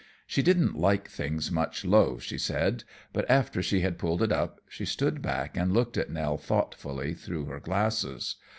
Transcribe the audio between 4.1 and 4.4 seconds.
it